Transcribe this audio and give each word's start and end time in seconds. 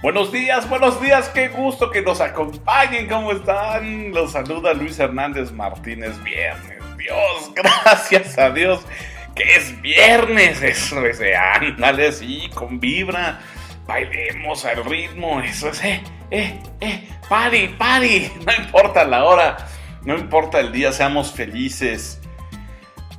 Buenos 0.00 0.30
días, 0.30 0.68
buenos 0.68 1.00
días, 1.00 1.28
qué 1.30 1.48
gusto 1.48 1.90
que 1.90 2.02
nos 2.02 2.20
acompañen, 2.20 3.08
¿cómo 3.08 3.32
están? 3.32 4.12
Los 4.12 4.30
saluda 4.30 4.72
Luis 4.72 4.96
Hernández 5.00 5.50
Martínez, 5.50 6.22
viernes, 6.22 6.78
Dios, 6.96 7.52
gracias 7.56 8.38
a 8.38 8.50
Dios 8.50 8.86
que 9.34 9.56
es 9.56 9.80
viernes, 9.82 10.62
eso 10.62 11.04
es, 11.04 11.20
ándale 11.60 12.06
así, 12.06 12.48
con 12.54 12.78
vibra, 12.78 13.40
bailemos 13.88 14.64
al 14.64 14.84
ritmo, 14.84 15.40
eso 15.40 15.70
es, 15.70 15.82
eh, 15.82 16.00
eh, 16.30 16.60
eh, 16.80 17.08
party, 17.28 17.66
party, 17.76 18.30
no 18.46 18.52
importa 18.52 19.04
la 19.04 19.24
hora, 19.24 19.56
no 20.04 20.16
importa 20.16 20.60
el 20.60 20.70
día, 20.70 20.92
seamos 20.92 21.32
felices. 21.32 22.20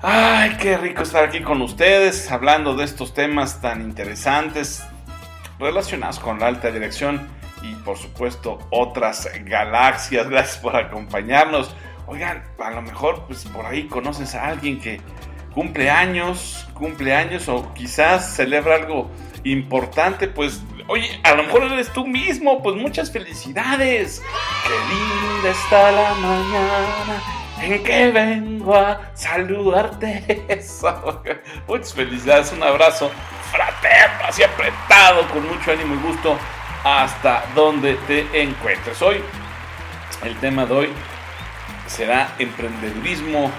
Ay, 0.02 0.55
qué 0.61 0.77
rico 0.77 1.04
estar 1.04 1.25
aquí 1.25 1.41
con 1.41 1.61
ustedes, 1.61 2.32
hablando 2.32 2.73
de 2.73 2.86
estos 2.86 3.14
temas 3.14 3.59
tan 3.59 3.82
interesantes, 3.82 4.82
relacionadas 5.60 6.20
con 6.20 6.40
la 6.40 6.48
alta 6.48 6.72
dirección 6.72 7.28
y 7.62 7.74
por 7.76 7.98
supuesto 7.98 8.60
otras 8.70 9.30
galaxias. 9.44 10.30
Gracias 10.30 10.58
por 10.58 10.76
acompañarnos. 10.76 11.76
Oigan, 12.08 12.44
a 12.60 12.72
lo 12.72 12.82
mejor 12.82 13.26
pues 13.28 13.46
por 13.46 13.66
ahí 13.66 13.88
conoces 13.88 14.34
a 14.36 14.48
alguien 14.48 14.80
que 14.80 15.00
cumple 15.54 15.90
años, 15.90 16.68
cumple 16.74 17.14
años 17.16 17.48
o 17.50 17.74
quizás 17.74 18.36
celebra 18.36 18.76
algo 18.76 19.10
importante, 19.44 20.28
pues 20.28 20.62
oye, 20.88 21.20
a 21.24 21.36
lo 21.36 21.44
mejor 21.44 21.64
eres 21.64 21.92
tú 21.94 22.06
mismo, 22.06 22.62
pues 22.64 22.76
muchas 22.76 23.12
felicidades. 23.12 24.21
Qué 24.64 24.74
linda 24.94 25.52
está 25.52 25.92
la 25.92 26.14
mañana 26.16 27.24
en 27.62 27.84
que 27.84 28.12
vengo 28.12 28.76
a 28.76 29.12
saludarte. 29.14 30.46
Muchas 31.68 31.94
felicidades, 31.94 32.52
un 32.54 32.64
abrazo 32.64 33.12
fraterno, 33.80 34.25
así 34.28 34.44
apretado, 34.44 35.28
con 35.30 35.47
mucho 35.47 35.72
ánimo 35.72 35.95
y 35.95 35.97
gusto, 35.97 36.38
hasta 36.83 37.45
donde 37.56 37.95
te 38.08 38.42
encuentres. 38.42 39.02
Hoy, 39.02 39.22
el 40.23 40.36
tema 40.40 40.66
de 40.66 40.73
hoy 40.73 40.90
será 41.88 42.34
emprendedurismo 42.39 43.52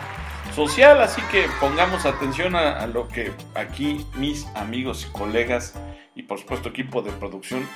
social, 0.54 1.00
así 1.00 1.20
que 1.30 1.46
pongamos 1.60 2.06
atención 2.06 2.56
a, 2.56 2.86
lo 2.86 3.08
que 3.08 3.32
aquí 3.54 4.06
mis 4.16 4.46
amigos 4.56 5.06
y 5.08 5.12
colegas 5.12 5.74
y 6.14 6.22
por 6.22 6.38
supuesto 6.38 6.68
equipo 6.68 7.02
de 7.02 7.12
producción 7.12 7.66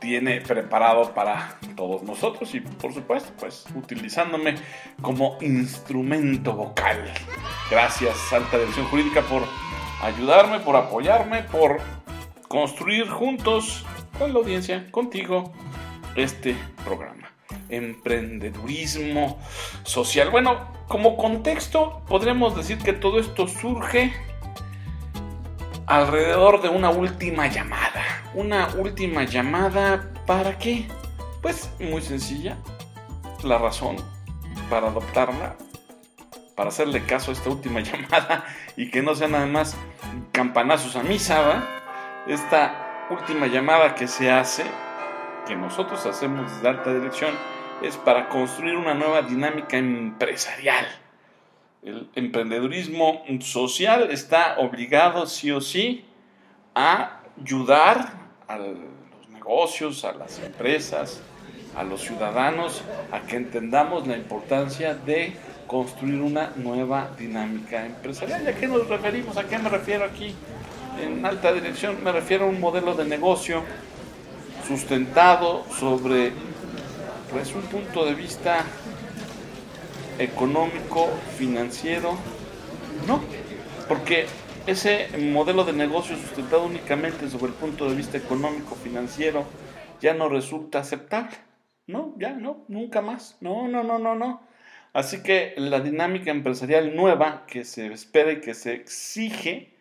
tiene 0.00 0.40
preparado 0.40 1.14
para 1.14 1.58
todos 1.76 2.02
nosotros 2.02 2.54
y 2.54 2.60
por 2.60 2.92
supuesto 2.92 3.32
pues 3.38 3.64
utilizándome 3.74 4.56
como 5.00 5.38
instrumento 5.40 6.52
vocal. 6.52 7.12
Gracias 7.70 8.32
Alta 8.32 8.58
Dirección 8.58 8.86
Jurídica 8.86 9.22
por 9.22 9.42
ayudarme, 10.02 10.60
por 10.60 10.76
apoyarme, 10.76 11.42
por 11.42 11.80
construir 12.48 13.08
juntos 13.08 13.84
con 14.18 14.32
la 14.32 14.38
audiencia, 14.38 14.90
contigo, 14.90 15.52
este 16.14 16.56
programa. 16.84 17.30
Emprendedurismo 17.68 19.38
social. 19.84 20.30
Bueno, 20.30 20.68
como 20.88 21.16
contexto, 21.16 22.02
podríamos 22.08 22.56
decir 22.56 22.78
que 22.78 22.92
todo 22.92 23.18
esto 23.18 23.48
surge 23.48 24.12
alrededor 25.86 26.62
de 26.62 26.68
una 26.68 26.90
última 26.90 27.48
llamada. 27.48 28.02
Una 28.34 28.68
última 28.76 29.24
llamada 29.24 30.12
para 30.26 30.58
qué? 30.58 30.86
Pues 31.42 31.70
muy 31.80 32.02
sencilla. 32.02 32.56
La 33.42 33.58
razón 33.58 33.96
para 34.70 34.88
adoptarla 34.88 35.56
para 36.56 36.70
hacerle 36.70 37.04
caso 37.04 37.30
a 37.30 37.34
esta 37.34 37.50
última 37.50 37.80
llamada 37.82 38.44
y 38.76 38.90
que 38.90 39.02
no 39.02 39.14
sea 39.14 39.28
nada 39.28 39.46
más 39.46 39.76
campanazos 40.32 40.96
a 40.96 41.02
misa, 41.02 41.40
¿va? 41.40 41.64
Esta 42.26 43.06
última 43.10 43.46
llamada 43.46 43.94
que 43.94 44.08
se 44.08 44.32
hace, 44.32 44.64
que 45.46 45.54
nosotros 45.54 46.04
hacemos 46.06 46.52
desde 46.52 46.68
alta 46.68 46.92
dirección, 46.92 47.32
es 47.82 47.96
para 47.96 48.28
construir 48.28 48.76
una 48.76 48.94
nueva 48.94 49.22
dinámica 49.22 49.76
empresarial. 49.76 50.86
El 51.82 52.08
emprendedurismo 52.16 53.22
social 53.40 54.10
está 54.10 54.56
obligado 54.58 55.26
sí 55.26 55.52
o 55.52 55.60
sí 55.60 56.04
a 56.74 57.20
ayudar 57.40 58.12
a 58.48 58.58
los 58.58 59.28
negocios, 59.28 60.04
a 60.04 60.12
las 60.12 60.42
empresas, 60.42 61.22
a 61.76 61.84
los 61.84 62.00
ciudadanos, 62.00 62.82
a 63.12 63.20
que 63.20 63.36
entendamos 63.36 64.06
la 64.06 64.16
importancia 64.16 64.94
de 64.94 65.36
construir 65.66 66.20
una 66.20 66.52
nueva 66.56 67.10
dinámica 67.18 67.84
empresarial. 67.84 68.42
¿Y 68.44 68.48
a 68.48 68.54
qué 68.56 68.68
nos 68.68 68.88
referimos? 68.88 69.36
¿A 69.36 69.44
qué 69.44 69.58
me 69.58 69.68
refiero 69.68 70.04
aquí? 70.04 70.34
En 71.00 71.24
alta 71.24 71.52
dirección 71.52 72.02
me 72.02 72.12
refiero 72.12 72.46
a 72.46 72.48
un 72.48 72.60
modelo 72.60 72.94
de 72.94 73.04
negocio 73.04 73.62
sustentado 74.66 75.64
sobre 75.78 76.32
pues 77.30 77.54
un 77.54 77.62
punto 77.62 78.04
de 78.04 78.14
vista 78.14 78.64
económico, 80.18 81.08
financiero, 81.36 82.16
no, 83.06 83.20
porque 83.88 84.26
ese 84.66 85.08
modelo 85.18 85.64
de 85.64 85.72
negocio 85.72 86.16
sustentado 86.16 86.64
únicamente 86.64 87.28
sobre 87.28 87.48
el 87.48 87.52
punto 87.52 87.88
de 87.88 87.94
vista 87.94 88.16
económico, 88.16 88.74
financiero, 88.74 89.44
ya 90.00 90.14
no 90.14 90.28
resulta 90.28 90.80
aceptable. 90.80 91.36
No, 91.86 92.14
ya 92.18 92.30
no, 92.30 92.64
nunca 92.68 93.00
más. 93.00 93.36
No, 93.40 93.68
no, 93.68 93.84
no, 93.84 93.98
no, 93.98 94.16
no. 94.16 94.40
Así 94.96 95.22
que 95.22 95.52
la 95.58 95.80
dinámica 95.80 96.30
empresarial 96.30 96.96
nueva 96.96 97.44
que 97.46 97.64
se 97.64 97.92
espera 97.92 98.32
y 98.32 98.40
que 98.40 98.54
se 98.54 98.72
exige, 98.72 99.76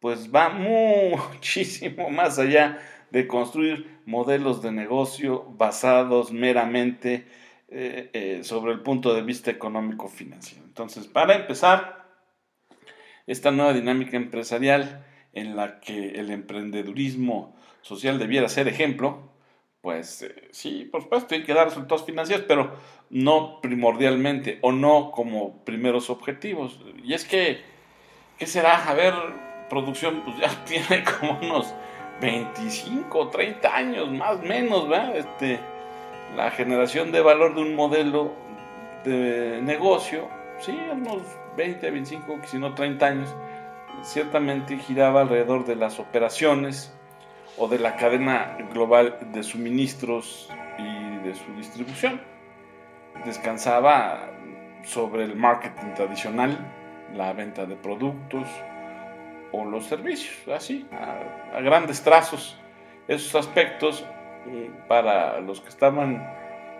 pues 0.00 0.34
va 0.34 0.48
muchísimo 0.48 2.10
más 2.10 2.40
allá 2.40 2.76
de 3.12 3.28
construir 3.28 4.00
modelos 4.04 4.60
de 4.60 4.72
negocio 4.72 5.44
basados 5.50 6.32
meramente 6.32 7.28
eh, 7.68 8.10
eh, 8.12 8.40
sobre 8.42 8.72
el 8.72 8.80
punto 8.80 9.14
de 9.14 9.22
vista 9.22 9.52
económico 9.52 10.08
financiero. 10.08 10.64
Entonces, 10.64 11.06
para 11.06 11.36
empezar, 11.36 12.08
esta 13.28 13.52
nueva 13.52 13.72
dinámica 13.74 14.16
empresarial 14.16 15.06
en 15.34 15.54
la 15.54 15.78
que 15.78 16.18
el 16.18 16.32
emprendedurismo 16.32 17.54
social 17.82 18.18
debiera 18.18 18.48
ser 18.48 18.66
ejemplo, 18.66 19.30
pues 19.88 20.20
eh, 20.20 20.34
sí, 20.50 20.86
por 20.92 21.00
supuesto, 21.00 21.28
tiene 21.28 21.46
que 21.46 21.54
dar 21.54 21.64
resultados 21.64 22.04
financieros, 22.04 22.44
pero 22.46 22.72
no 23.08 23.58
primordialmente 23.62 24.58
o 24.60 24.70
no 24.70 25.10
como 25.12 25.64
primeros 25.64 26.10
objetivos. 26.10 26.78
Y 27.02 27.14
es 27.14 27.24
que, 27.24 27.62
¿qué 28.38 28.44
será? 28.44 28.86
A 28.86 28.92
ver, 28.92 29.14
producción, 29.70 30.20
pues 30.26 30.36
ya 30.36 30.50
tiene 30.66 31.02
como 31.04 31.38
unos 31.40 31.72
25, 32.20 33.28
30 33.28 33.74
años, 33.74 34.10
más 34.12 34.36
o 34.36 34.42
menos, 34.42 34.86
¿verdad? 34.90 35.16
Este, 35.16 35.58
la 36.36 36.50
generación 36.50 37.10
de 37.10 37.22
valor 37.22 37.54
de 37.54 37.62
un 37.62 37.74
modelo 37.74 38.34
de 39.06 39.62
negocio, 39.62 40.28
sí, 40.58 40.78
unos 40.92 41.22
20, 41.56 41.90
25, 41.90 42.40
si 42.44 42.58
no 42.58 42.74
30 42.74 43.06
años, 43.06 43.34
ciertamente 44.02 44.76
giraba 44.76 45.22
alrededor 45.22 45.64
de 45.64 45.76
las 45.76 45.98
operaciones 45.98 46.92
o 47.58 47.68
de 47.68 47.78
la 47.78 47.96
cadena 47.96 48.56
global 48.72 49.18
de 49.32 49.42
suministros 49.42 50.50
y 50.78 51.16
de 51.26 51.34
su 51.34 51.52
distribución. 51.56 52.20
Descansaba 53.24 54.30
sobre 54.84 55.24
el 55.24 55.34
marketing 55.34 55.94
tradicional, 55.94 56.56
la 57.14 57.32
venta 57.32 57.66
de 57.66 57.76
productos 57.76 58.46
o 59.52 59.64
los 59.64 59.86
servicios, 59.86 60.36
así, 60.54 60.86
a, 60.92 61.60
grandes 61.60 62.02
trazos. 62.02 62.58
Esos 63.08 63.34
aspectos 63.34 64.04
mm, 64.46 64.86
para 64.86 65.40
los 65.40 65.60
que 65.60 65.68
estaban 65.68 66.26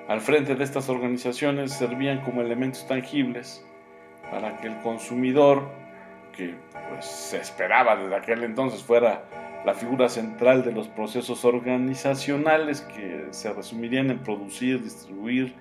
al 0.06 0.21
frente 0.21 0.55
de 0.55 0.65
estas 0.65 0.88
organizaciones 0.88 1.72
servían 1.72 2.21
como 2.22 2.41
elementos 2.41 2.87
tangibles 2.87 3.65
para 4.31 4.56
que 4.59 4.69
el 4.69 4.78
consumidor, 4.78 5.69
que 6.37 6.55
pues 6.88 7.05
se 7.05 7.38
esperaba 7.38 7.97
desde 7.97 8.15
aquel 8.15 8.44
entonces 8.44 8.83
fuera 8.83 9.25
la 9.64 9.74
figura 9.74 10.08
central 10.08 10.64
de 10.64 10.72
los 10.72 10.88
procesos 10.88 11.44
organizacionales 11.44 12.81
que 12.82 13.26
se 13.31 13.52
resumirían 13.52 14.10
en 14.10 14.20
producir, 14.20 14.82
distribuir, 14.82 15.55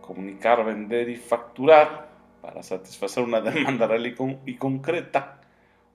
comunicar, 0.00 0.64
vender 0.64 1.08
y 1.08 1.16
facturar 1.16 2.08
para 2.40 2.62
satisfacer 2.62 3.22
una 3.22 3.40
demanda 3.42 3.86
real 3.86 4.06
y, 4.46 4.56
concreta 4.56 5.40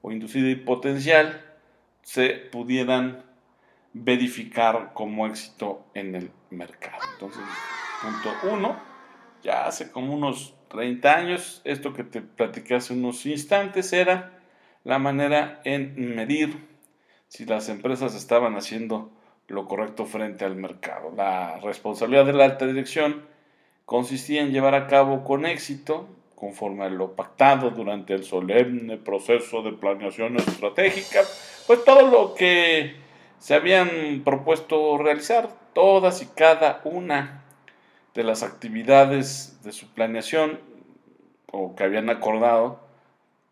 o 0.01 0.11
inducida 0.11 0.49
y 0.49 0.55
potencial, 0.55 1.43
se 2.01 2.29
pudieran 2.29 3.23
verificar 3.93 4.91
como 4.93 5.27
éxito 5.27 5.85
en 5.93 6.15
el 6.15 6.31
mercado. 6.49 7.01
Entonces, 7.13 7.41
punto 8.01 8.29
uno, 8.53 8.79
ya 9.43 9.65
hace 9.65 9.91
como 9.91 10.13
unos 10.13 10.53
30 10.69 11.15
años, 11.15 11.61
esto 11.63 11.93
que 11.93 12.03
te 12.03 12.21
platiqué 12.21 12.75
hace 12.75 12.93
unos 12.93 13.25
instantes 13.25 13.91
era 13.93 14.39
la 14.83 14.99
manera 14.99 15.61
en 15.65 16.15
medir 16.15 16.76
si 17.27 17.45
las 17.45 17.69
empresas 17.69 18.15
estaban 18.15 18.55
haciendo 18.55 19.11
lo 19.47 19.65
correcto 19.67 20.05
frente 20.05 20.45
al 20.45 20.55
mercado. 20.55 21.11
La 21.15 21.59
responsabilidad 21.59 22.25
de 22.25 22.33
la 22.33 22.45
alta 22.45 22.65
dirección 22.65 23.25
consistía 23.85 24.41
en 24.41 24.51
llevar 24.51 24.75
a 24.75 24.87
cabo 24.87 25.23
con 25.23 25.45
éxito, 25.45 26.07
conforme 26.35 26.85
a 26.85 26.89
lo 26.89 27.15
pactado 27.15 27.71
durante 27.71 28.13
el 28.13 28.23
solemne 28.23 28.97
proceso 28.97 29.63
de 29.63 29.73
planeación 29.73 30.35
estratégica, 30.37 31.21
pues 31.65 31.83
todo 31.83 32.07
lo 32.07 32.35
que 32.35 32.95
se 33.39 33.55
habían 33.55 34.21
propuesto 34.23 34.97
realizar 34.97 35.49
todas 35.73 36.21
y 36.21 36.25
cada 36.27 36.81
una 36.83 37.43
de 38.13 38.23
las 38.23 38.43
actividades 38.43 39.61
de 39.63 39.71
su 39.71 39.93
planeación 39.93 40.59
o 41.51 41.75
que 41.75 41.83
habían 41.83 42.09
acordado 42.09 42.81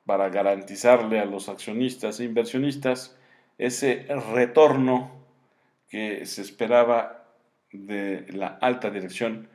para 0.05 0.29
garantizarle 0.29 1.19
a 1.19 1.25
los 1.25 1.49
accionistas 1.49 2.19
e 2.19 2.25
inversionistas 2.25 3.15
ese 3.57 4.07
retorno 4.33 5.11
que 5.89 6.25
se 6.25 6.41
esperaba 6.41 7.25
de 7.71 8.25
la 8.31 8.57
alta 8.61 8.89
dirección 8.89 9.49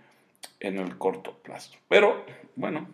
en 0.59 0.79
el 0.79 0.97
corto 0.99 1.39
plazo. 1.43 1.79
Pero 1.89 2.25
bueno, 2.57 2.89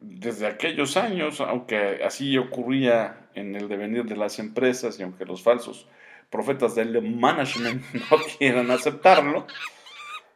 desde 0.00 0.46
aquellos 0.46 0.96
años, 0.96 1.40
aunque 1.40 2.00
así 2.04 2.36
ocurría 2.36 3.28
en 3.34 3.56
el 3.56 3.68
devenir 3.68 4.04
de 4.04 4.16
las 4.16 4.38
empresas 4.38 4.98
y 4.98 5.02
aunque 5.02 5.24
los 5.24 5.42
falsos 5.42 5.86
profetas 6.30 6.74
del 6.74 7.00
management 7.02 7.82
no 8.10 8.18
quieran 8.38 8.70
aceptarlo, 8.70 9.46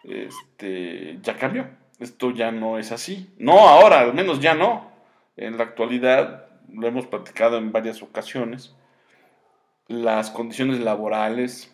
este, 0.05 1.19
ya 1.23 1.37
cambió. 1.37 1.69
Esto 1.99 2.33
ya 2.33 2.51
no 2.51 2.79
es 2.79 2.91
así. 2.91 3.33
No 3.39 3.69
ahora, 3.69 4.01
al 4.01 4.15
menos 4.15 4.41
ya 4.41 4.55
no. 4.55 4.91
En 5.37 5.57
la 5.57 5.65
actualidad, 5.65 6.47
lo 6.73 6.89
hemos 6.89 7.07
platicado 7.07 7.59
en 7.59 7.71
varias 7.71 8.03
ocasiones, 8.03 8.75
las 9.89 10.31
condiciones 10.31 10.81
laborales, 10.81 11.73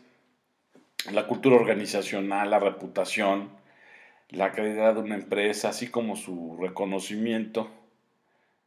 la 1.12 1.26
cultura 1.26 1.56
organizacional, 1.56 2.50
la 2.50 2.58
reputación, 2.58 3.50
la 4.30 4.52
calidad 4.52 4.94
de 4.94 5.00
una 5.00 5.14
empresa, 5.14 5.70
así 5.70 5.88
como 5.88 6.16
su 6.16 6.56
reconocimiento, 6.60 7.70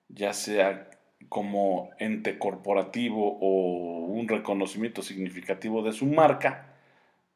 ya 0.09 0.33
sea 0.33 0.89
como 1.29 1.91
ente 1.99 2.39
corporativo 2.39 3.37
o 3.39 4.05
un 4.05 4.27
reconocimiento 4.27 5.01
significativo 5.01 5.83
de 5.83 5.93
su 5.93 6.05
marca, 6.05 6.75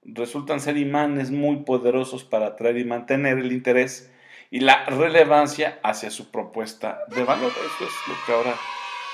resultan 0.04 0.60
ser 0.60 0.78
imanes 0.78 1.32
muy 1.32 1.58
poderosos 1.58 2.24
para 2.24 2.48
atraer 2.48 2.78
y 2.78 2.86
mantener 2.86 3.38
el 3.38 3.52
interés 3.52 4.12
y 4.52 4.60
la 4.60 4.86
relevancia 4.86 5.80
hacia 5.84 6.10
su 6.12 6.32
propuesta 6.32 7.02
de 7.16 7.24
valor. 7.24 7.52
Eso 7.52 7.86
es 7.86 8.08
lo 8.08 8.16
que 8.26 8.32
ahora 8.32 8.56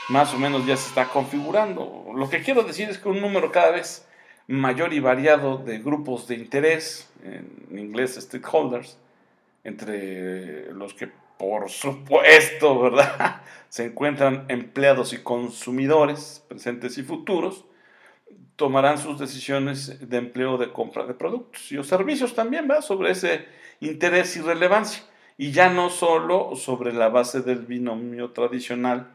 más 0.10 0.34
o 0.34 0.40
menos 0.40 0.66
ya 0.66 0.78
se 0.78 0.90
está 0.90 1.06
configurando. 1.08 2.06
Lo 2.16 2.30
que 2.30 2.42
quiero 2.42 2.64
decir 2.64 2.90
es 2.90 2.98
que 2.98 3.10
un 3.10 3.22
número 3.22 3.52
cada 3.52 3.72
vez 3.72 4.08
mayor 4.48 4.94
y 4.94 5.00
variado 5.00 5.58
de 5.58 5.80
grupos 5.80 6.28
de 6.28 6.36
interés, 6.36 7.10
en 7.24 7.78
inglés 7.78 8.18
stakeholders, 8.20 8.98
entre 9.64 10.74
los 10.74 10.94
que 10.94 11.10
por 11.38 11.70
supuesto, 11.70 12.80
¿verdad? 12.82 13.42
Se 13.70 13.86
encuentran 13.86 14.46
empleados 14.48 15.12
y 15.14 15.18
consumidores, 15.18 16.46
presentes 16.48 17.00
y 17.00 17.04
futuros, 17.04 17.66
tomarán 18.56 19.00
sus 19.00 19.18
decisiones 19.18 20.08
de 20.08 20.18
empleo 20.18 20.58
de 20.58 20.72
compra 20.72 21.06
de 21.06 21.16
productos 21.16 21.72
y 21.72 21.80
o 21.80 21.84
servicios 21.84 22.36
también, 22.36 22.68
¿verdad? 22.68 22.84
Sobre 22.84 23.12
ese 23.12 23.46
interés 23.80 24.38
y 24.38 24.42
relevancia. 24.42 25.04
Y 25.38 25.52
ya 25.52 25.72
no 25.72 25.90
solo 25.90 26.56
sobre 26.56 26.94
la 26.94 27.10
base 27.10 27.42
del 27.42 27.66
binomio 27.66 28.30
tradicional 28.32 29.10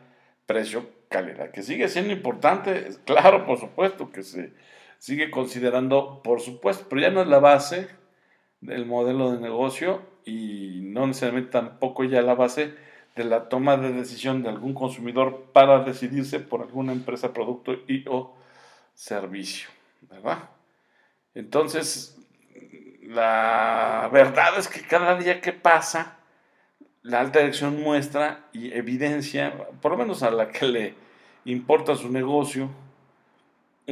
precio-calidad, 0.47 1.51
que 1.51 1.63
sigue 1.63 1.89
siendo 1.89 2.13
importante, 2.13 2.89
claro, 3.05 3.45
por 3.45 3.59
supuesto, 3.59 4.11
que 4.11 4.23
se 4.23 4.53
sigue 4.99 5.31
considerando, 5.31 6.23
por 6.23 6.41
supuesto, 6.41 6.87
pero 6.89 7.03
ya 7.03 7.11
no 7.11 7.21
es 7.21 7.29
la 7.29 7.41
base 7.41 7.89
del 8.61 8.87
modelo 8.87 9.33
de 9.33 9.41
negocio 9.41 10.03
y 10.25 10.81
no 10.83 11.07
necesariamente 11.07 11.51
tampoco 11.51 12.05
ya 12.05 12.23
la 12.23 12.35
base 12.35 12.75
de 13.15 13.25
la 13.25 13.49
toma 13.49 13.77
de 13.77 13.93
decisión 13.93 14.43
de 14.43 14.51
algún 14.51 14.75
consumidor 14.75 15.47
para 15.53 15.81
decidirse 15.85 16.39
por 16.41 16.63
alguna 16.63 16.93
empresa, 16.93 17.33
producto 17.33 17.73
y 17.89 18.05
o 18.09 18.35
servicio, 18.95 19.69
¿verdad? 20.03 20.51
Entonces, 21.35 22.19
la 23.03 24.09
verdad 24.13 24.59
es 24.59 24.69
que 24.69 24.81
cada 24.83 25.17
día 25.17 25.41
que 25.41 25.53
pasa, 25.53 26.16
la 27.07 27.21
alta 27.21 27.39
dirección 27.39 27.81
muestra 27.81 28.41
y 28.53 28.73
evidencia, 28.73 29.55
por 29.81 29.93
lo 29.93 29.99
menos 29.99 30.25
a 30.25 30.31
la 30.33 30.49
que 30.49 30.67
le 30.67 30.95
importa 31.45 31.95
su 31.95 32.11
negocio, 32.11 32.69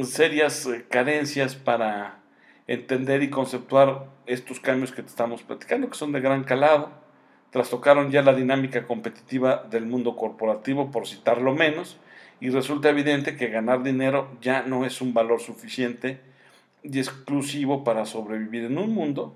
serias 0.03 0.65
eh, 0.65 0.85
carencias 0.89 1.55
para 1.55 2.19
entender 2.67 3.23
y 3.23 3.29
conceptuar 3.29 4.07
estos 4.25 4.59
cambios 4.59 4.91
que 4.91 5.01
te 5.01 5.07
estamos 5.07 5.43
platicando, 5.43 5.89
que 5.89 5.95
son 5.95 6.11
de 6.11 6.19
gran 6.19 6.43
calado, 6.43 6.91
trastocaron 7.51 8.11
ya 8.11 8.21
la 8.21 8.33
dinámica 8.33 8.85
competitiva 8.85 9.65
del 9.69 9.85
mundo 9.85 10.17
corporativo, 10.17 10.91
por 10.91 11.07
citarlo 11.07 11.55
menos, 11.55 11.97
y 12.41 12.49
resulta 12.49 12.89
evidente 12.89 13.37
que 13.37 13.47
ganar 13.47 13.81
dinero 13.81 14.27
ya 14.41 14.63
no 14.63 14.85
es 14.85 14.99
un 14.99 15.13
valor 15.13 15.39
suficiente 15.39 16.19
y 16.83 16.99
exclusivo 16.99 17.85
para 17.85 18.05
sobrevivir 18.05 18.65
en 18.65 18.77
un 18.77 18.93
mundo 18.93 19.33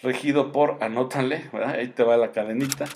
regido 0.00 0.52
por, 0.52 0.78
anótale, 0.80 1.50
ahí 1.66 1.88
te 1.88 2.02
va 2.02 2.16
la 2.16 2.32
cadenita, 2.32 2.86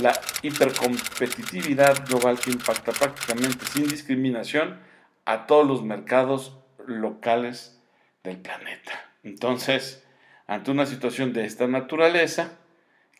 la 0.00 0.12
hipercompetitividad 0.42 2.06
global 2.06 2.38
que 2.38 2.50
impacta 2.50 2.92
prácticamente 2.92 3.64
sin 3.66 3.88
discriminación 3.88 4.78
a 5.24 5.46
todos 5.46 5.66
los 5.66 5.82
mercados 5.82 6.58
locales 6.86 7.80
del 8.22 8.38
planeta. 8.38 8.92
Entonces, 9.22 10.04
ante 10.46 10.70
una 10.70 10.86
situación 10.86 11.32
de 11.32 11.44
esta 11.44 11.66
naturaleza, 11.66 12.58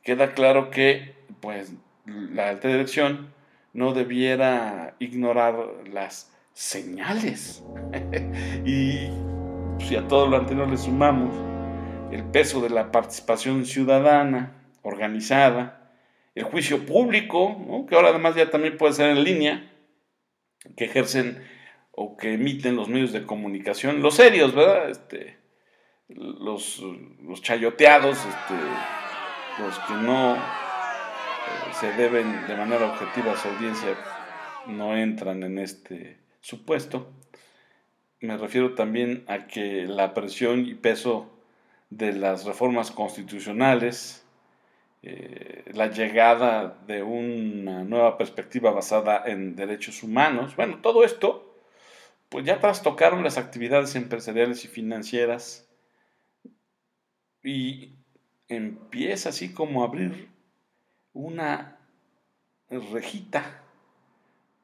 queda 0.02 0.34
claro 0.34 0.70
que 0.70 1.14
pues, 1.40 1.72
la 2.04 2.48
alta 2.48 2.68
dirección 2.68 3.32
no 3.72 3.92
debiera 3.92 4.94
ignorar 4.98 5.56
las 5.92 6.32
señales. 6.52 7.62
y 8.64 9.10
si 9.86 9.96
a 9.96 10.06
todo 10.08 10.26
lo 10.26 10.36
anterior 10.36 10.68
le 10.68 10.76
sumamos 10.76 11.49
el 12.10 12.24
peso 12.24 12.60
de 12.60 12.70
la 12.70 12.90
participación 12.90 13.66
ciudadana, 13.66 14.52
organizada, 14.82 15.92
el 16.34 16.44
juicio 16.44 16.86
público, 16.86 17.86
que 17.88 17.94
ahora 17.94 18.08
además 18.08 18.34
ya 18.34 18.50
también 18.50 18.76
puede 18.76 18.94
ser 18.94 19.10
en 19.10 19.24
línea, 19.24 19.72
que 20.76 20.84
ejercen 20.84 21.42
o 21.92 22.16
que 22.16 22.34
emiten 22.34 22.76
los 22.76 22.88
medios 22.88 23.12
de 23.12 23.24
comunicación, 23.24 24.02
los 24.02 24.14
serios, 24.14 24.54
¿verdad? 24.54 24.90
Este, 24.90 25.38
los, 26.08 26.82
los 27.22 27.42
chayoteados, 27.42 28.18
este, 28.18 28.54
los 29.62 29.78
que 29.80 29.94
no 29.94 30.36
eh, 30.36 30.38
se 31.72 31.92
deben 31.92 32.46
de 32.46 32.56
manera 32.56 32.92
objetiva 32.92 33.32
a 33.32 33.36
su 33.36 33.48
audiencia, 33.48 33.96
no 34.66 34.96
entran 34.96 35.42
en 35.42 35.58
este 35.58 36.18
supuesto. 36.40 37.12
Me 38.20 38.36
refiero 38.36 38.74
también 38.74 39.24
a 39.28 39.46
que 39.46 39.86
la 39.86 40.12
presión 40.14 40.66
y 40.66 40.74
peso 40.74 41.39
de 41.90 42.12
las 42.12 42.44
reformas 42.44 42.90
constitucionales, 42.90 44.24
eh, 45.02 45.64
la 45.74 45.88
llegada 45.88 46.78
de 46.86 47.02
una 47.02 47.84
nueva 47.84 48.16
perspectiva 48.16 48.70
basada 48.70 49.22
en 49.26 49.56
derechos 49.56 50.02
humanos, 50.02 50.56
bueno, 50.56 50.78
todo 50.80 51.04
esto, 51.04 51.58
pues 52.28 52.44
ya 52.44 52.60
trastocaron 52.60 53.24
las 53.24 53.38
actividades 53.38 53.96
empresariales 53.96 54.64
y 54.64 54.68
financieras 54.68 55.68
y 57.42 57.94
empieza 58.48 59.30
así 59.30 59.52
como 59.52 59.82
a 59.82 59.86
abrir 59.86 60.28
una 61.12 61.78
rejita 62.68 63.62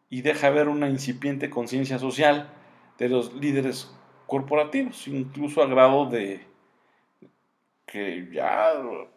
y 0.09 0.23
deja 0.23 0.51
ver 0.51 0.69
una 0.69 0.89
incipiente 0.89 1.51
conciencia 1.51 1.99
social 1.99 2.51
de 2.99 3.09
los 3.09 3.35
líderes 3.35 3.93
corporativos, 4.27 5.09
incluso 5.09 5.63
a 5.63 5.67
grado 5.67 6.07
de 6.07 6.47
que 7.87 8.29
ya 8.33 8.73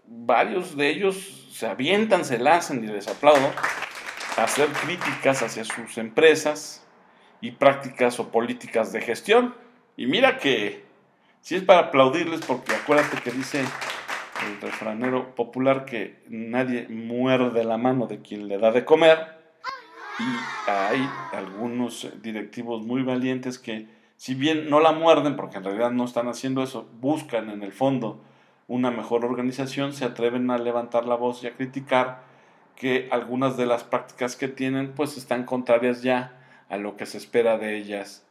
varios 0.06 0.78
de 0.78 0.90
ellos 0.90 1.48
se 1.52 1.68
avientan, 1.68 2.24
se 2.24 2.38
lanzan 2.38 2.84
y 2.84 2.88
les 2.88 3.08
aplaudo 3.08 3.52
a 4.38 4.44
hacer 4.44 4.68
críticas 4.68 5.42
hacia 5.42 5.66
sus 5.66 5.98
empresas 5.98 6.86
y 7.42 7.52
prácticas 7.52 8.20
o 8.20 8.30
políticas 8.30 8.92
de 8.94 9.02
gestión. 9.02 9.56
Y 9.98 10.06
mira 10.06 10.38
que 10.38 10.84
si 11.42 11.56
es 11.56 11.64
para 11.64 11.88
aplaudirles, 11.88 12.42
porque 12.42 12.74
acuérdate 12.74 13.18
que 13.22 13.32
dice 13.32 13.62
el 13.62 14.62
refranero 14.62 15.36
popular 15.36 15.86
que 15.86 16.22
nadie 16.30 16.88
muerde 16.90 17.64
la 17.64 17.78
mano 17.78 18.08
de 18.08 18.22
quien 18.22 18.48
le 18.48 18.60
da 18.60 18.72
de 18.72 18.86
comer. 18.86 19.40
Y 20.20 20.70
hay 20.70 21.10
algunos 21.32 22.10
directivos 22.22 22.86
muy 22.86 23.04
valientes 23.04 23.58
que, 23.58 23.88
si 24.18 24.36
bien 24.36 24.70
no 24.70 24.80
la 24.80 24.92
muerden, 24.92 25.36
porque 25.36 25.58
en 25.58 25.64
realidad 25.64 25.92
no 25.92 26.04
están 26.04 26.28
haciendo 26.28 26.62
eso, 26.62 26.90
buscan 27.00 27.50
en 27.50 27.64
el 27.64 27.72
fondo 27.72 28.24
una 28.70 28.92
mejor 28.92 29.26
organización, 29.26 29.92
se 29.92 30.06
atreven 30.06 30.50
a 30.52 30.58
levantar 30.58 31.06
la 31.06 31.16
voz 31.16 31.44
y 31.44 31.48
a 31.48 31.56
criticar 31.56 32.22
que 32.76 33.10
algunas 33.12 33.58
de 33.58 33.66
las 33.66 33.84
prácticas 33.84 34.38
que 34.38 34.48
tienen 34.48 34.94
pues 34.94 35.18
están 35.18 35.44
contrarias 35.44 36.02
ya 36.02 36.38
a 36.70 36.78
lo 36.78 36.96
que 36.96 37.06
se 37.06 37.18
espera 37.18 37.58
de 37.58 37.76
ellas 37.76 38.26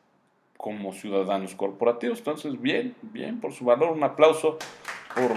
como 0.56 0.92
ciudadanos 0.92 1.54
corporativos. 1.54 2.18
Entonces, 2.18 2.60
bien, 2.60 2.94
bien, 3.02 3.40
por 3.40 3.52
su 3.52 3.64
valor, 3.64 3.90
un 3.90 4.04
aplauso 4.04 4.58
por 5.14 5.34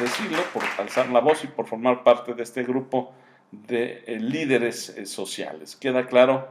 decirlo, 0.00 0.42
por 0.52 0.62
alzar 0.78 1.08
la 1.08 1.20
voz 1.20 1.44
y 1.44 1.46
por 1.46 1.66
formar 1.66 2.04
parte 2.04 2.34
de 2.34 2.42
este 2.42 2.62
grupo 2.64 3.12
de 3.50 4.04
eh, 4.06 4.20
líderes 4.20 4.90
eh, 4.90 5.06
sociales. 5.06 5.76
Queda 5.76 6.06
claro, 6.06 6.48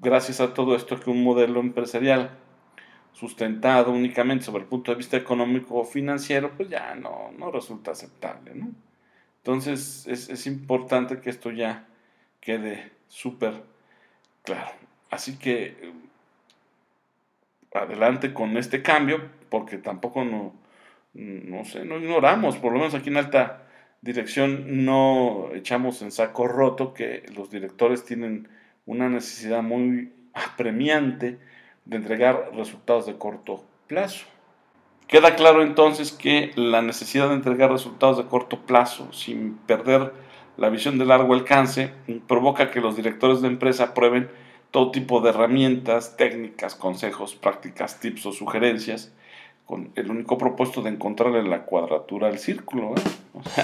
gracias 0.00 0.40
a 0.40 0.52
todo 0.52 0.76
esto, 0.76 1.00
que 1.00 1.10
un 1.10 1.22
modelo 1.22 1.60
empresarial 1.60 2.30
sustentado 3.12 3.92
únicamente 3.92 4.44
sobre 4.44 4.62
el 4.62 4.68
punto 4.68 4.92
de 4.92 4.98
vista 4.98 5.16
económico 5.16 5.76
o 5.76 5.84
financiero, 5.84 6.52
pues 6.56 6.68
ya 6.68 6.94
no, 6.94 7.32
no 7.38 7.50
resulta 7.50 7.90
aceptable. 7.90 8.52
Entonces 9.38 10.06
es, 10.06 10.28
es 10.28 10.46
importante 10.46 11.20
que 11.20 11.30
esto 11.30 11.50
ya 11.50 11.86
quede 12.40 12.92
súper 13.08 13.62
claro. 14.42 14.72
Así 15.10 15.38
que 15.38 15.92
adelante 17.72 18.32
con 18.32 18.56
este 18.56 18.82
cambio, 18.82 19.20
porque 19.48 19.78
tampoco 19.78 20.24
no, 20.24 20.54
no 21.14 21.62
no 21.84 21.98
ignoramos, 21.98 22.56
por 22.56 22.72
lo 22.72 22.78
menos 22.78 22.94
aquí 22.94 23.10
en 23.10 23.16
alta 23.16 23.66
dirección 24.00 24.84
no 24.84 25.50
echamos 25.54 26.02
en 26.02 26.10
saco 26.10 26.48
roto 26.48 26.94
que 26.94 27.24
los 27.34 27.50
directores 27.50 28.04
tienen 28.04 28.48
una 28.86 29.08
necesidad 29.08 29.62
muy 29.62 30.12
apremiante 30.32 31.38
de 31.84 31.96
entregar 31.96 32.50
resultados 32.54 33.06
de 33.06 33.16
corto 33.16 33.64
plazo. 33.86 34.26
Queda 35.10 35.34
claro 35.34 35.62
entonces 35.62 36.12
que 36.12 36.52
la 36.54 36.82
necesidad 36.82 37.28
de 37.28 37.34
entregar 37.34 37.72
resultados 37.72 38.16
de 38.16 38.26
corto 38.26 38.60
plazo 38.60 39.12
sin 39.12 39.54
perder 39.66 40.12
la 40.56 40.68
visión 40.68 40.98
de 40.98 41.04
largo 41.04 41.34
alcance 41.34 41.92
provoca 42.28 42.70
que 42.70 42.80
los 42.80 42.94
directores 42.94 43.40
de 43.40 43.48
empresa 43.48 43.92
prueben 43.92 44.30
todo 44.70 44.92
tipo 44.92 45.20
de 45.20 45.30
herramientas, 45.30 46.16
técnicas, 46.16 46.76
consejos, 46.76 47.34
prácticas, 47.34 47.98
tips 47.98 48.26
o 48.26 48.32
sugerencias 48.32 49.12
con 49.64 49.90
el 49.96 50.10
único 50.10 50.38
propósito 50.38 50.82
de 50.82 50.90
encontrarle 50.90 51.42
la 51.42 51.64
cuadratura 51.64 52.28
al 52.28 52.38
círculo. 52.38 52.94
¿eh? 52.94 53.62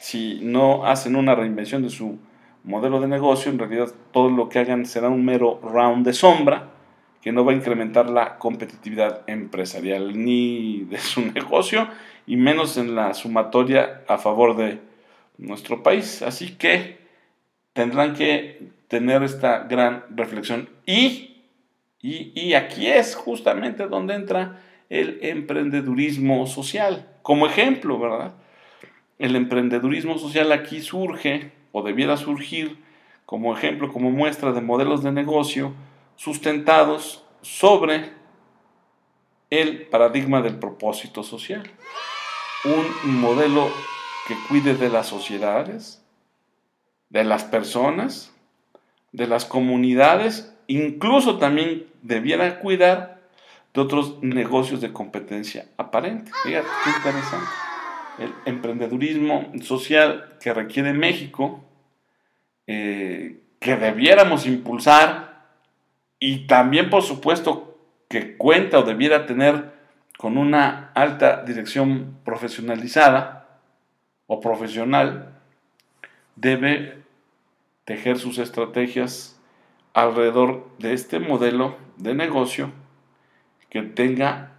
Si 0.00 0.40
no 0.42 0.86
hacen 0.86 1.16
una 1.16 1.34
reinvención 1.34 1.82
de 1.82 1.90
su 1.90 2.18
modelo 2.64 3.00
de 3.00 3.08
negocio, 3.08 3.50
en 3.50 3.58
realidad 3.58 3.92
todo 4.12 4.30
lo 4.30 4.48
que 4.48 4.58
hagan 4.58 4.86
será 4.86 5.08
un 5.08 5.24
mero 5.24 5.60
round 5.62 6.04
de 6.04 6.12
sombra 6.12 6.70
que 7.26 7.32
no 7.32 7.44
va 7.44 7.50
a 7.50 7.56
incrementar 7.56 8.08
la 8.08 8.38
competitividad 8.38 9.22
empresarial 9.26 10.16
ni 10.16 10.84
de 10.84 10.98
su 10.98 11.22
negocio 11.34 11.88
y 12.24 12.36
menos 12.36 12.76
en 12.76 12.94
la 12.94 13.14
sumatoria 13.14 14.02
a 14.06 14.16
favor 14.16 14.54
de 14.54 14.78
nuestro 15.36 15.82
país. 15.82 16.22
Así 16.22 16.52
que 16.52 16.98
tendrán 17.72 18.14
que 18.14 18.68
tener 18.86 19.24
esta 19.24 19.64
gran 19.64 20.04
reflexión. 20.14 20.68
Y, 20.86 21.42
y, 22.00 22.30
y 22.32 22.54
aquí 22.54 22.86
es 22.86 23.16
justamente 23.16 23.88
donde 23.88 24.14
entra 24.14 24.60
el 24.88 25.18
emprendedurismo 25.22 26.46
social, 26.46 27.08
como 27.22 27.48
ejemplo, 27.48 27.98
¿verdad? 27.98 28.34
El 29.18 29.34
emprendedurismo 29.34 30.16
social 30.16 30.52
aquí 30.52 30.80
surge, 30.80 31.50
o 31.72 31.82
debiera 31.82 32.18
surgir, 32.18 32.76
como 33.24 33.52
ejemplo, 33.56 33.92
como 33.92 34.12
muestra 34.12 34.52
de 34.52 34.60
modelos 34.60 35.02
de 35.02 35.10
negocio 35.10 35.74
sustentados 36.16 37.24
sobre 37.42 38.12
el 39.50 39.86
paradigma 39.86 40.42
del 40.42 40.58
propósito 40.58 41.22
social. 41.22 41.70
Un 42.64 43.20
modelo 43.20 43.70
que 44.26 44.34
cuide 44.48 44.74
de 44.74 44.88
las 44.88 45.06
sociedades, 45.06 46.02
de 47.10 47.24
las 47.24 47.44
personas, 47.44 48.34
de 49.12 49.26
las 49.26 49.44
comunidades, 49.44 50.52
incluso 50.66 51.38
también 51.38 51.86
debiera 52.02 52.58
cuidar 52.58 53.20
de 53.72 53.80
otros 53.80 54.22
negocios 54.22 54.80
de 54.80 54.92
competencia 54.92 55.66
aparente. 55.76 56.32
Fíjate, 56.42 56.66
qué 56.82 56.90
interesante. 56.90 57.50
El 58.18 58.34
emprendedurismo 58.46 59.52
social 59.62 60.36
que 60.40 60.52
requiere 60.52 60.92
México, 60.92 61.62
eh, 62.66 63.42
que 63.60 63.76
debiéramos 63.76 64.46
impulsar 64.46 65.35
y 66.26 66.48
también, 66.48 66.90
por 66.90 67.04
supuesto, 67.04 67.78
que 68.08 68.36
cuenta 68.36 68.80
o 68.80 68.82
debiera 68.82 69.26
tener 69.26 69.72
con 70.18 70.38
una 70.38 70.90
alta 70.92 71.44
dirección 71.44 72.18
profesionalizada 72.24 73.60
o 74.26 74.40
profesional, 74.40 75.38
debe 76.34 77.00
tejer 77.84 78.18
sus 78.18 78.38
estrategias 78.38 79.40
alrededor 79.94 80.68
de 80.80 80.94
este 80.94 81.20
modelo 81.20 81.76
de 81.96 82.14
negocio 82.14 82.72
que 83.70 83.82
tenga 83.82 84.50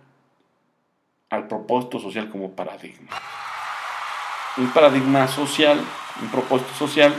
al 1.30 1.50
propósito 1.50 2.00
social 2.00 2.30
como 2.30 2.52
paradigma. 2.52 3.10
Un 4.56 4.72
paradigma 4.72 5.28
social, 5.28 5.82
un 6.22 6.30
propósito 6.30 6.74
social 6.76 7.14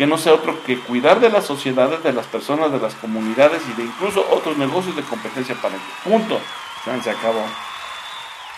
que 0.00 0.06
no 0.06 0.16
sea 0.16 0.32
otro 0.32 0.64
que 0.64 0.78
cuidar 0.78 1.20
de 1.20 1.28
las 1.28 1.44
sociedades, 1.44 2.02
de 2.02 2.14
las 2.14 2.26
personas, 2.26 2.72
de 2.72 2.78
las 2.78 2.94
comunidades 2.94 3.60
y 3.68 3.76
de 3.76 3.86
incluso 3.86 4.24
otros 4.30 4.56
negocios 4.56 4.96
de 4.96 5.02
competencia 5.02 5.54
para 5.56 5.74
el 5.74 5.80
Punto. 6.02 6.40
Se 7.02 7.10
acabó. 7.10 7.44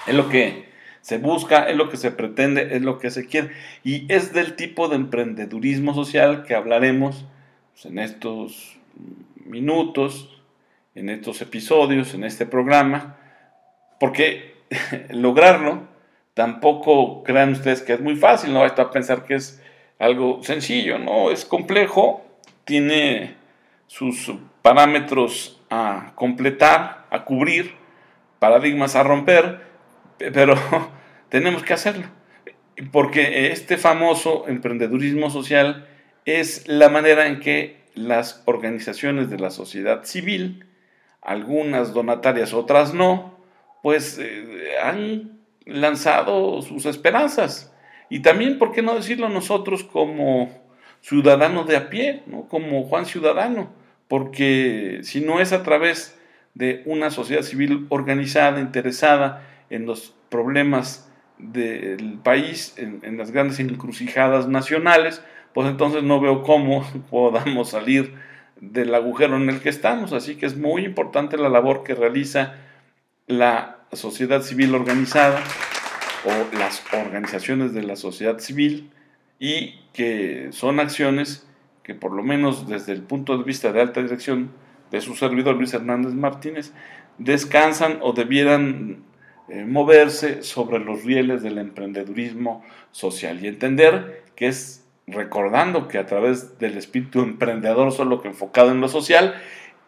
Es 0.07 0.15
lo 0.15 0.29
que 0.29 0.69
se 1.01 1.19
busca, 1.19 1.69
es 1.69 1.77
lo 1.77 1.89
que 1.89 1.97
se 1.97 2.13
pretende, 2.13 2.77
es 2.77 2.83
lo 2.83 3.01
que 3.01 3.11
se 3.11 3.27
quiere. 3.27 3.51
Y 3.83 4.07
es 4.09 4.33
del 4.33 4.55
tipo 4.55 4.87
de 4.87 4.95
emprendedurismo 4.95 5.95
social 5.95 6.45
que 6.45 6.55
hablaremos 6.55 7.25
pues, 7.73 7.87
en 7.87 7.99
estos 7.99 8.79
minutos, 9.45 10.41
en 10.95 11.09
estos 11.09 11.43
episodios, 11.43 12.15
en 12.15 12.23
este 12.23 12.47
programa, 12.47 13.17
porque 13.99 14.63
lograrlo 15.11 15.89
tampoco 16.35 17.25
crean 17.25 17.51
ustedes 17.51 17.83
que 17.83 17.95
es 17.95 18.01
muy 18.01 18.15
fácil, 18.15 18.53
no 18.53 18.63
a 18.63 18.91
pensar 18.93 19.25
que 19.25 19.35
es 19.35 19.61
algo 20.03 20.43
sencillo, 20.43 20.99
no, 20.99 21.31
es 21.31 21.45
complejo, 21.45 22.25
tiene 22.65 23.37
sus 23.87 24.33
parámetros 24.61 25.61
a 25.71 26.11
completar, 26.17 27.07
a 27.09 27.25
cubrir, 27.25 27.75
paradigmas 28.41 28.97
a 28.97 29.05
romper, 29.05 29.61
pero 30.19 30.57
tenemos 31.29 31.63
que 31.63 31.75
hacerlo, 31.75 32.09
porque 32.91 33.53
este 33.53 33.79
famoso 33.79 34.49
emprendedurismo 34.49 35.31
social 35.31 35.87
es 36.25 36.67
la 36.67 36.89
manera 36.89 37.29
en 37.29 37.39
que 37.39 37.85
las 37.95 38.43
organizaciones 38.47 39.31
de 39.31 39.39
la 39.39 39.51
sociedad 39.51 40.03
civil, 40.03 40.67
algunas 41.21 41.95
donatarias, 41.95 42.55
otras 42.55 42.93
no, 42.93 43.39
pues 43.85 44.19
eh, 44.21 44.79
han 44.83 45.39
lanzado 45.65 46.61
sus 46.63 46.87
esperanzas 46.87 47.72
y 48.13 48.21
también, 48.21 48.59
¿por 48.59 48.73
qué 48.73 48.83
no 48.83 48.95
decirlo 48.95 49.31
nosotros 49.31 49.85
como 49.85 50.51
ciudadanos 51.01 51.67
de 51.67 51.79
a 51.79 51.89
pie, 51.89 52.23
¿no? 52.27 52.47
como 52.47 52.83
Juan 52.83 53.07
Ciudadano? 53.07 53.73
Porque 54.07 55.01
si 55.03 55.23
no 55.23 55.41
es 55.41 55.55
a 55.55 55.63
través 55.63 56.21
de 56.53 56.83
una 56.85 57.11
sociedad 57.11 57.41
civil 57.41 57.87
organizada, 57.89 58.61
interesada 58.61 59.49
en 59.71 59.87
los 59.87 60.15
problemas 60.29 61.11
del 61.39 62.19
país, 62.23 62.75
en, 62.77 63.17
las 63.17 63.31
grandes 63.31 63.59
encrucijadas 63.61 64.47
nacionales, 64.47 65.25
pues 65.55 65.67
entonces 65.67 66.03
no 66.03 66.21
veo 66.21 66.43
cómo 66.43 66.85
podamos 67.11 67.71
salir 67.71 68.13
del 68.61 68.95
agujero 68.95 69.39
en 69.39 69.49
el 69.49 69.61
que 69.61 69.71
estamos. 69.71 70.13
Así 70.13 70.37
que 70.37 70.45
es 70.45 70.59
muy 70.59 70.85
importante 70.85 71.39
la 71.39 71.49
labor 71.49 71.83
que 71.83 71.95
realiza 71.95 72.57
la 73.27 73.79
sociedad 73.95 74.43
civil 74.43 74.75
organizada 74.75 75.43
o 76.25 76.57
las 76.57 76.83
organizaciones 76.93 77.73
de 77.73 77.83
la 77.83 77.97
sociedad 77.97 78.39
civil 78.39 78.91
y 79.39 79.81
que 79.93 80.49
son 80.53 80.81
acciones 80.81 81.47
que 81.83 81.95
por 81.95 82.13
lo 82.13 82.23
menos 82.23 82.69
desde 82.69 82.93
el 82.93 83.03
punto 83.03 83.37
de 83.37 83.45
vista 83.45 83.73
de 83.73 83.81
alta 83.81 84.03
dirección 84.03 84.53
de 84.91 85.01
su 85.01 85.15
servidor 85.15 85.57
Luis 85.57 85.75
Hernández 85.75 86.13
Martínez 86.15 86.73
descansan 87.19 87.99
o 88.03 88.13
debieran 88.13 89.03
eh, 89.49 89.65
moverse 89.65 90.43
sobre 90.43 90.79
los 90.79 91.05
rieles 91.05 91.43
del 91.43 91.59
emprendedurismo 91.59 92.65
social. 92.93 93.43
Y 93.43 93.49
entender 93.49 94.23
que 94.37 94.47
es 94.47 94.85
recordando 95.07 95.89
que 95.89 95.99
a 95.99 96.07
través 96.07 96.59
del 96.59 96.79
espíritu 96.79 97.21
emprendedor 97.23 97.93
solo 97.93 98.23
que 98.23 98.29
enfocado 98.29 98.71
en 98.71 98.81
lo 98.81 98.89
social 98.89 99.35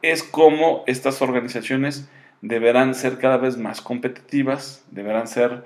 es 0.02 0.22
como 0.22 0.82
estas 0.86 1.22
organizaciones 1.22 2.08
deberán 2.42 2.94
ser 2.94 3.18
cada 3.18 3.38
vez 3.38 3.56
más 3.56 3.80
competitivas, 3.80 4.84
deberán 4.90 5.28
ser 5.28 5.64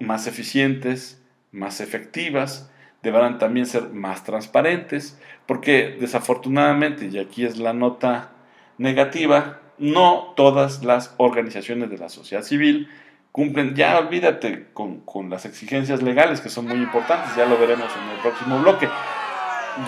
más 0.00 0.26
eficientes, 0.26 1.22
más 1.52 1.80
efectivas, 1.80 2.70
deberán 3.02 3.38
también 3.38 3.66
ser 3.66 3.90
más 3.90 4.24
transparentes, 4.24 5.18
porque 5.46 5.96
desafortunadamente, 6.00 7.06
y 7.06 7.18
aquí 7.18 7.44
es 7.44 7.58
la 7.58 7.72
nota 7.72 8.32
negativa, 8.78 9.60
no 9.78 10.32
todas 10.36 10.82
las 10.84 11.14
organizaciones 11.18 11.90
de 11.90 11.98
la 11.98 12.08
sociedad 12.08 12.42
civil 12.42 12.88
cumplen, 13.30 13.74
ya 13.74 13.98
olvídate 13.98 14.68
con, 14.72 15.00
con, 15.00 15.28
las 15.28 15.44
exigencias 15.44 16.02
legales 16.02 16.40
que 16.40 16.48
son 16.48 16.66
muy 16.66 16.78
importantes, 16.78 17.34
ya 17.36 17.46
lo 17.46 17.58
veremos 17.58 17.90
en 18.00 18.10
el 18.10 18.20
próximo 18.20 18.60
bloque, 18.60 18.88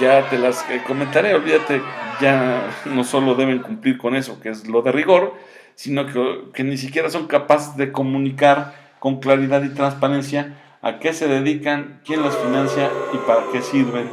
ya 0.01 0.29
te 0.29 0.39
las 0.39 0.69
eh, 0.69 0.83
comentaré, 0.87 1.35
olvídate, 1.35 1.81
ya 2.21 2.69
no 2.87 3.05
solo 3.05 3.35
deben 3.35 3.61
cumplir 3.61 3.99
con 3.99 4.17
eso, 4.17 4.41
que 4.41 4.49
es 4.49 4.67
lo 4.67 4.83
de 4.83 4.93
rigor, 4.93 5.35
sino 5.77 6.07
que, 6.07 6.51
que 6.53 6.65
ni 6.65 6.77
siquiera 6.77 7.09
son 7.09 7.29
capaces 7.29 7.77
de 7.77 7.93
comunicar 7.93 8.86
con 8.99 9.21
claridad 9.21 9.63
y 9.63 9.71
transparencia 9.71 10.55
a 10.83 10.99
qué 10.99 11.13
se 11.13 11.29
dedican, 11.29 12.01
quién 12.05 12.23
las 12.23 12.37
financia 12.37 12.91
y 13.13 13.19
para 13.27 13.43
qué 13.53 13.61
sirven 13.63 14.09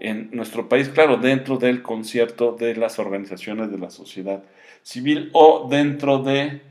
en 0.00 0.30
nuestro 0.32 0.68
país, 0.68 0.88
claro, 0.88 1.18
dentro 1.18 1.58
del 1.58 1.82
concierto 1.82 2.52
de 2.52 2.74
las 2.74 2.98
organizaciones 2.98 3.70
de 3.70 3.78
la 3.78 3.90
sociedad 3.90 4.42
civil 4.82 5.30
o 5.32 5.68
dentro 5.70 6.18
de 6.18 6.62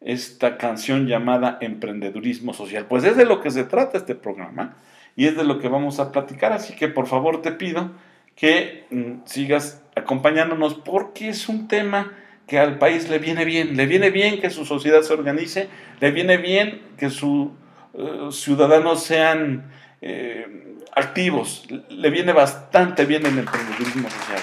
esta 0.00 0.56
canción 0.56 1.06
llamada 1.06 1.58
emprendedurismo 1.60 2.54
social. 2.54 2.86
Pues 2.86 3.04
es 3.04 3.16
de 3.16 3.26
lo 3.26 3.40
que 3.40 3.50
se 3.50 3.64
trata 3.64 3.98
este 3.98 4.14
programa 4.14 4.76
y 5.16 5.26
es 5.26 5.36
de 5.36 5.44
lo 5.44 5.58
que 5.58 5.68
vamos 5.68 6.00
a 6.00 6.12
platicar, 6.12 6.52
así 6.52 6.74
que 6.74 6.88
por 6.88 7.06
favor 7.06 7.42
te 7.42 7.52
pido 7.52 7.90
que 8.36 8.86
mm, 8.90 9.26
sigas 9.26 9.82
acompañándonos 9.96 10.74
porque 10.74 11.28
es 11.28 11.48
un 11.48 11.68
tema 11.68 12.12
que 12.48 12.58
al 12.58 12.78
país 12.78 13.08
le 13.08 13.18
viene 13.18 13.44
bien, 13.44 13.76
le 13.76 13.86
viene 13.86 14.10
bien 14.10 14.40
que 14.40 14.50
su 14.50 14.64
sociedad 14.64 15.02
se 15.02 15.12
organice, 15.12 15.68
le 16.00 16.10
viene 16.10 16.38
bien 16.38 16.82
que 16.96 17.10
sus 17.10 17.48
eh, 17.94 18.28
ciudadanos 18.30 19.02
sean 19.04 19.70
eh, 20.00 20.76
activos, 20.96 21.66
le 21.90 22.10
viene 22.10 22.32
bastante 22.32 23.04
bien 23.04 23.26
el 23.26 23.38
emprendedurismo 23.38 24.08
social, 24.08 24.40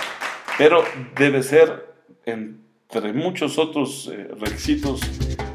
pero 0.57 0.83
debe 1.17 1.41
ser 1.41 1.95
entre 2.25 3.12
muchos 3.12 3.57
otros 3.57 4.09
eh, 4.13 4.29
requisitos 4.39 5.01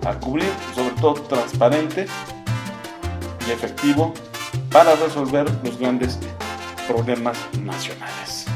a 0.04 0.18
cubrir, 0.18 0.50
sobre 0.74 0.94
todo 1.00 1.14
transparente 1.14 2.06
y 3.46 3.50
efectivo 3.52 4.12
para 4.72 4.96
resolver 4.96 5.46
los 5.62 5.78
grandes 5.78 6.18
problemas 6.88 7.38
nacionales. 7.62 8.46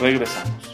Regresamos. 0.00 0.67